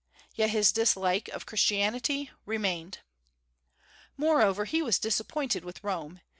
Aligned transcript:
Yet 0.33 0.49
his 0.49 0.71
dislike 0.71 1.27
of 1.27 1.45
Christianity 1.45 2.31
remained. 2.47 3.01
Moreover, 4.17 4.65
he 4.65 4.81
was 4.81 4.97
disappointed 4.97 5.63
with 5.63 5.83
Rome. 5.83 6.21